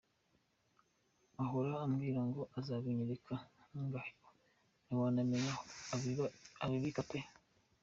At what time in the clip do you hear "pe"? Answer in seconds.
7.09-7.19